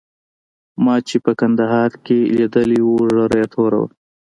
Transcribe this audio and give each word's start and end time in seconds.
ما 0.83 0.95
چې 1.07 1.17
په 1.25 1.31
کندهار 1.39 1.91
کې 2.05 2.17
لیدلی 2.37 2.79
وو 2.83 2.97
ږیره 3.11 3.37
یې 3.41 3.45
توره 3.53 3.77
وه. 3.81 3.87